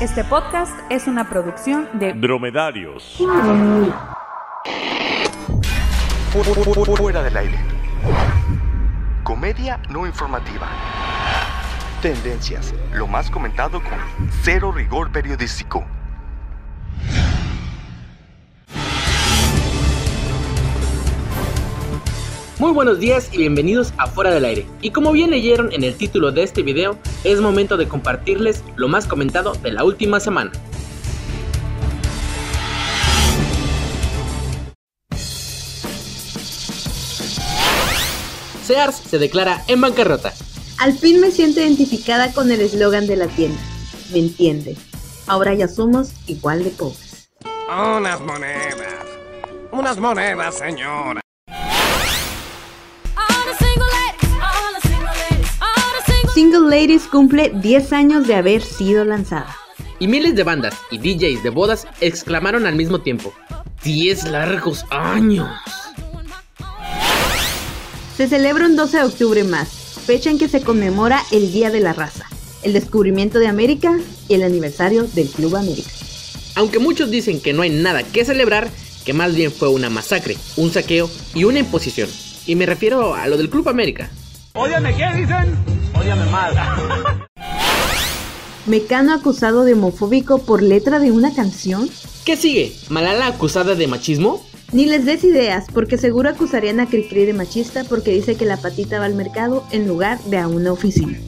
Este 0.00 0.24
podcast 0.24 0.72
es 0.88 1.06
una 1.06 1.28
producción 1.28 1.86
de 1.92 2.14
Dromedarios. 2.14 3.18
Fuera 6.96 7.22
del 7.22 7.36
aire. 7.36 7.58
Comedia 9.22 9.78
no 9.90 10.06
informativa. 10.06 10.68
Tendencias. 12.00 12.74
Lo 12.94 13.06
más 13.06 13.30
comentado 13.30 13.82
con 13.82 14.30
cero 14.42 14.72
rigor 14.72 15.12
periodístico. 15.12 15.84
Muy 22.60 22.72
buenos 22.72 22.98
días 22.98 23.30
y 23.32 23.38
bienvenidos 23.38 23.94
a 23.96 24.06
Fuera 24.06 24.30
del 24.30 24.44
Aire. 24.44 24.66
Y 24.82 24.90
como 24.90 25.12
bien 25.12 25.30
leyeron 25.30 25.72
en 25.72 25.82
el 25.82 25.96
título 25.96 26.30
de 26.30 26.42
este 26.42 26.62
video, 26.62 26.98
es 27.24 27.40
momento 27.40 27.78
de 27.78 27.88
compartirles 27.88 28.62
lo 28.76 28.86
más 28.86 29.06
comentado 29.06 29.54
de 29.54 29.72
la 29.72 29.82
última 29.82 30.20
semana. 30.20 30.52
Sears 38.62 38.96
se 38.96 39.18
declara 39.18 39.64
en 39.66 39.80
bancarrota. 39.80 40.34
Al 40.80 40.92
fin 40.92 41.18
me 41.18 41.30
siento 41.30 41.60
identificada 41.60 42.30
con 42.34 42.52
el 42.52 42.60
eslogan 42.60 43.06
de 43.06 43.16
la 43.16 43.28
tienda. 43.28 43.58
¿Me 44.12 44.18
entiendes? 44.18 44.76
Ahora 45.26 45.54
ya 45.54 45.66
somos 45.66 46.12
igual 46.26 46.62
de 46.62 46.70
pobres. 46.72 47.30
Unas 47.70 48.20
monedas. 48.20 49.06
Unas 49.72 49.96
monedas, 49.96 50.56
señora. 50.56 51.22
Single 56.34 56.70
Ladies 56.70 57.08
cumple 57.08 57.50
10 57.56 57.92
años 57.92 58.28
de 58.28 58.36
haber 58.36 58.62
sido 58.62 59.04
lanzada. 59.04 59.56
Y 59.98 60.06
miles 60.06 60.36
de 60.36 60.44
bandas 60.44 60.74
y 60.92 60.98
DJs 60.98 61.42
de 61.42 61.50
bodas 61.50 61.88
exclamaron 62.00 62.66
al 62.66 62.76
mismo 62.76 63.00
tiempo, 63.00 63.34
10 63.82 64.30
largos 64.30 64.84
años. 64.90 65.48
Se 68.16 68.28
celebra 68.28 68.66
un 68.66 68.76
12 68.76 68.98
de 68.98 69.02
octubre 69.02 69.42
más, 69.42 69.70
fecha 70.06 70.30
en 70.30 70.38
que 70.38 70.48
se 70.48 70.62
conmemora 70.62 71.20
el 71.32 71.50
Día 71.52 71.70
de 71.70 71.80
la 71.80 71.94
Raza, 71.94 72.26
el 72.62 72.74
descubrimiento 72.74 73.40
de 73.40 73.48
América 73.48 73.98
y 74.28 74.34
el 74.34 74.44
aniversario 74.44 75.04
del 75.04 75.28
Club 75.28 75.56
América. 75.56 75.90
Aunque 76.54 76.78
muchos 76.78 77.10
dicen 77.10 77.40
que 77.40 77.52
no 77.52 77.62
hay 77.62 77.70
nada 77.70 78.04
que 78.04 78.24
celebrar, 78.24 78.70
que 79.04 79.12
más 79.12 79.34
bien 79.34 79.50
fue 79.50 79.68
una 79.68 79.90
masacre, 79.90 80.36
un 80.56 80.70
saqueo 80.70 81.10
y 81.34 81.42
una 81.42 81.58
imposición. 81.58 82.08
Y 82.46 82.54
me 82.54 82.66
refiero 82.66 83.14
a 83.14 83.26
lo 83.26 83.36
del 83.36 83.50
Club 83.50 83.68
América. 83.68 84.10
¿qué 84.54 85.20
dicen? 85.20 85.79
Ódiame 86.00 86.24
mal. 86.26 86.54
Mecano 88.66 89.12
acusado 89.12 89.64
de 89.64 89.74
homofóbico 89.74 90.38
por 90.38 90.62
letra 90.62 90.98
de 90.98 91.12
una 91.12 91.34
canción. 91.34 91.90
¿Qué 92.24 92.36
sigue? 92.36 92.72
¿Malala 92.88 93.26
acusada 93.26 93.74
de 93.74 93.86
machismo? 93.86 94.42
Ni 94.72 94.86
les 94.86 95.04
des 95.04 95.24
ideas, 95.24 95.66
porque 95.74 95.98
seguro 95.98 96.30
acusarían 96.30 96.80
a 96.80 96.86
Cricri 96.86 97.26
de 97.26 97.34
machista 97.34 97.84
porque 97.84 98.12
dice 98.12 98.36
que 98.36 98.46
la 98.46 98.56
patita 98.56 98.98
va 98.98 99.04
al 99.06 99.14
mercado 99.14 99.64
en 99.72 99.88
lugar 99.88 100.18
de 100.24 100.38
a 100.38 100.48
una 100.48 100.72
oficina. 100.72 101.18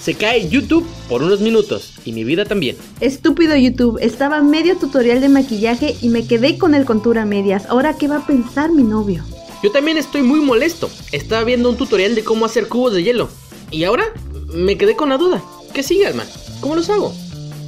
Se 0.00 0.14
cae 0.14 0.48
YouTube 0.48 0.86
por 1.08 1.22
unos 1.22 1.40
minutos 1.40 1.94
y 2.04 2.12
mi 2.12 2.24
vida 2.24 2.44
también. 2.44 2.76
Estúpido 3.00 3.54
YouTube, 3.54 3.98
estaba 4.02 4.42
medio 4.42 4.76
tutorial 4.76 5.20
de 5.20 5.28
maquillaje 5.28 5.94
y 6.02 6.08
me 6.08 6.26
quedé 6.26 6.58
con 6.58 6.74
el 6.74 6.84
contura 6.84 7.22
a 7.22 7.26
medias. 7.26 7.66
Ahora, 7.68 7.94
¿qué 7.96 8.08
va 8.08 8.16
a 8.16 8.26
pensar 8.26 8.72
mi 8.72 8.82
novio? 8.82 9.24
Yo 9.64 9.72
también 9.72 9.96
estoy 9.96 10.20
muy 10.20 10.40
molesto. 10.40 10.90
Estaba 11.10 11.42
viendo 11.42 11.70
un 11.70 11.78
tutorial 11.78 12.14
de 12.14 12.22
cómo 12.22 12.44
hacer 12.44 12.68
cubos 12.68 12.92
de 12.92 13.02
hielo. 13.02 13.30
Y 13.70 13.84
ahora 13.84 14.04
me 14.52 14.76
quedé 14.76 14.94
con 14.94 15.08
la 15.08 15.16
duda. 15.16 15.42
¿Qué 15.72 15.82
sigue, 15.82 16.06
Alma? 16.06 16.24
¿Cómo 16.60 16.74
los 16.74 16.90
hago? 16.90 17.14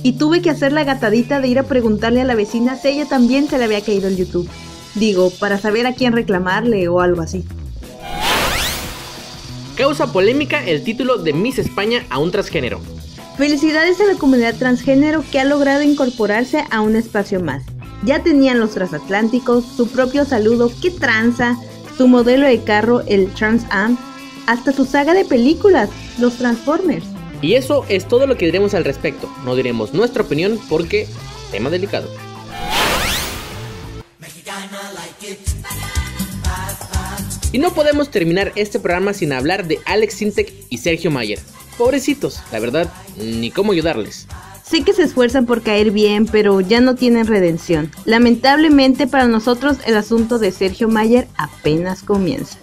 Y 0.02 0.18
tuve 0.18 0.42
que 0.42 0.50
hacer 0.50 0.72
la 0.72 0.84
gatadita 0.84 1.40
de 1.40 1.48
ir 1.48 1.58
a 1.58 1.62
preguntarle 1.62 2.20
a 2.20 2.26
la 2.26 2.34
vecina 2.34 2.76
si 2.76 2.88
ella 2.88 3.06
también 3.06 3.48
se 3.48 3.56
le 3.56 3.64
había 3.64 3.80
caído 3.80 4.08
el 4.08 4.18
YouTube. 4.18 4.46
Digo, 4.94 5.30
para 5.40 5.58
saber 5.58 5.86
a 5.86 5.94
quién 5.94 6.12
reclamarle 6.12 6.86
o 6.88 7.00
algo 7.00 7.22
así. 7.22 7.46
Causa 9.74 10.12
polémica 10.12 10.62
el 10.66 10.84
título 10.84 11.16
de 11.16 11.32
Miss 11.32 11.58
España 11.58 12.04
a 12.10 12.18
un 12.18 12.30
transgénero. 12.30 12.78
Felicidades 13.38 14.02
a 14.02 14.04
la 14.04 14.18
comunidad 14.18 14.54
transgénero 14.56 15.24
que 15.32 15.40
ha 15.40 15.46
logrado 15.46 15.80
incorporarse 15.80 16.62
a 16.70 16.82
un 16.82 16.94
espacio 16.94 17.40
más. 17.40 17.62
Ya 18.04 18.22
tenían 18.22 18.60
los 18.60 18.72
transatlánticos, 18.72 19.64
su 19.64 19.88
propio 19.88 20.26
saludo, 20.26 20.70
qué 20.82 20.90
tranza, 20.90 21.56
su 21.96 22.08
modelo 22.08 22.46
de 22.46 22.62
carro, 22.62 23.02
el 23.06 23.32
Trans 23.34 23.64
Am, 23.70 23.98
hasta 24.46 24.72
su 24.72 24.84
saga 24.84 25.14
de 25.14 25.24
películas, 25.24 25.88
los 26.18 26.36
Transformers. 26.36 27.06
Y 27.42 27.54
eso 27.54 27.84
es 27.88 28.06
todo 28.06 28.26
lo 28.26 28.36
que 28.36 28.46
diremos 28.46 28.74
al 28.74 28.84
respecto. 28.84 29.30
No 29.44 29.56
diremos 29.56 29.92
nuestra 29.94 30.22
opinión 30.22 30.58
porque 30.68 31.06
tema 31.50 31.70
delicado. 31.70 32.08
Y 37.52 37.58
no 37.58 37.72
podemos 37.72 38.10
terminar 38.10 38.52
este 38.56 38.78
programa 38.78 39.14
sin 39.14 39.32
hablar 39.32 39.66
de 39.66 39.78
Alex 39.86 40.14
Sintek 40.14 40.52
y 40.68 40.78
Sergio 40.78 41.10
Mayer. 41.10 41.38
Pobrecitos, 41.78 42.40
la 42.52 42.60
verdad, 42.60 42.92
ni 43.16 43.50
cómo 43.50 43.72
ayudarles. 43.72 44.26
Sé 44.68 44.82
que 44.82 44.92
se 44.92 45.04
esfuerzan 45.04 45.46
por 45.46 45.62
caer 45.62 45.92
bien, 45.92 46.26
pero 46.26 46.60
ya 46.60 46.80
no 46.80 46.96
tienen 46.96 47.28
redención. 47.28 47.92
Lamentablemente 48.04 49.06
para 49.06 49.28
nosotros 49.28 49.76
el 49.86 49.96
asunto 49.96 50.40
de 50.40 50.50
Sergio 50.50 50.88
Mayer 50.88 51.28
apenas 51.36 52.02
comienza. 52.02 52.58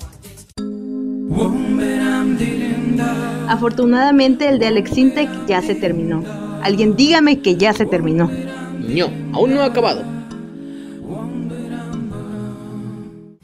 Afortunadamente 3.48 4.50
el 4.50 4.60
de 4.60 4.68
Alex 4.68 4.92
Sintek 4.92 5.30
ya 5.48 5.62
se 5.62 5.76
terminó. 5.76 6.26
Alguien 6.62 6.98
dígame 6.98 7.40
que 7.40 7.56
ya 7.56 7.72
se 7.72 7.86
terminó. 7.86 8.30
No, 8.80 9.10
aún 9.32 9.54
no 9.54 9.62
ha 9.62 9.66
acabado. 9.66 10.13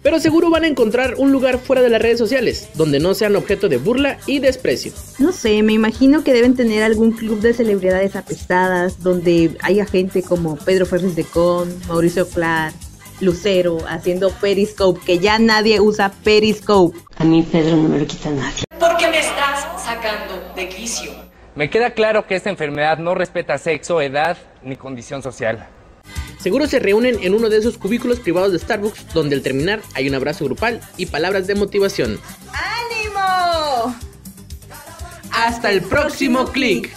Pero 0.01 0.19
seguro 0.19 0.49
van 0.49 0.63
a 0.63 0.67
encontrar 0.67 1.15
un 1.17 1.31
lugar 1.31 1.59
fuera 1.59 1.81
de 1.81 1.89
las 1.89 2.01
redes 2.01 2.17
sociales, 2.17 2.69
donde 2.75 2.99
no 2.99 3.13
sean 3.13 3.35
objeto 3.35 3.67
de 3.67 3.77
burla 3.77 4.17
y 4.25 4.39
desprecio. 4.39 4.93
No 5.19 5.33
sé, 5.33 5.61
me 5.61 5.73
imagino 5.73 6.23
que 6.23 6.31
deben 6.31 6.55
tener 6.55 6.83
algún 6.83 7.11
club 7.11 7.41
de 7.41 7.53
celebridades 7.53 8.15
apestadas, 8.15 9.03
donde 9.03 9.57
haya 9.61 9.85
gente 9.85 10.23
como 10.23 10.55
Pedro 10.55 10.85
Ferris 10.85 11.17
de 11.17 11.25
Con, 11.25 11.73
Mauricio 11.89 12.27
Clark, 12.29 12.73
Lucero, 13.19 13.79
haciendo 13.89 14.31
Periscope, 14.31 15.01
que 15.05 15.19
ya 15.19 15.37
nadie 15.37 15.81
usa 15.81 16.13
Periscope. 16.23 16.97
A 17.17 17.25
mí 17.25 17.45
Pedro 17.51 17.75
no 17.75 17.89
me 17.89 17.99
lo 17.99 18.07
quita 18.07 18.29
nadie. 18.29 18.63
¿Por 18.79 18.95
qué 18.95 19.09
me 19.09 19.19
estás 19.19 19.83
sacando 19.83 20.53
de 20.55 20.69
quicio? 20.69 21.11
Me 21.55 21.69
queda 21.69 21.89
claro 21.89 22.25
que 22.25 22.35
esta 22.35 22.49
enfermedad 22.49 22.99
no 22.99 23.15
respeta 23.15 23.57
sexo, 23.57 23.99
edad 23.99 24.37
ni 24.63 24.77
condición 24.77 25.21
social. 25.21 25.67
Seguro 26.39 26.67
se 26.67 26.79
reúnen 26.79 27.17
en 27.21 27.33
uno 27.33 27.49
de 27.49 27.57
esos 27.57 27.77
cubículos 27.77 28.19
privados 28.19 28.53
de 28.53 28.59
Starbucks 28.59 29.13
donde 29.13 29.35
al 29.35 29.41
terminar 29.41 29.81
hay 29.93 30.07
un 30.07 30.15
abrazo 30.15 30.45
grupal 30.45 30.79
y 30.95 31.05
palabras 31.07 31.47
de 31.47 31.55
motivación. 31.55 32.19
¡Ánimo! 32.53 33.95
Hasta 35.31 35.71
el 35.71 35.81
próximo 35.81 36.45
clic. 36.47 36.95